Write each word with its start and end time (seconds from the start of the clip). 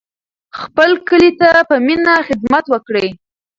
خپل 0.59 0.91
کلي 1.07 1.31
ته 1.39 1.49
په 1.69 1.75
مینه 1.85 2.13
خدمت 2.27 2.65
وکړئ. 2.69 3.07